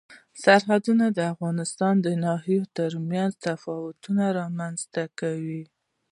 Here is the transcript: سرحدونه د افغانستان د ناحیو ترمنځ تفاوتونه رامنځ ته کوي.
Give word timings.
سرحدونه 0.43 1.05
د 1.17 1.19
افغانستان 1.33 1.93
د 2.05 2.07
ناحیو 2.25 2.63
ترمنځ 2.77 3.31
تفاوتونه 3.45 4.23
رامنځ 4.39 4.77
ته 4.93 5.03
کوي. 5.19 5.63